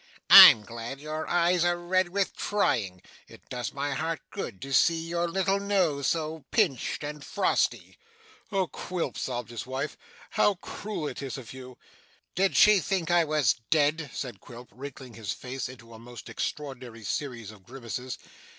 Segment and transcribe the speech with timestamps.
[0.31, 3.03] I'm glad your eyes are red with crying.
[3.27, 7.99] It does my heart good to see your little nose so pinched and frosty.'
[8.51, 9.95] 'Oh Quilp!' sobbed his wife.
[10.31, 11.77] 'How cruel it is of you!'
[12.33, 17.03] 'Did she think I was dead?' said Quilp, wrinkling his face into a most extraordinary
[17.03, 18.17] series of grimaces.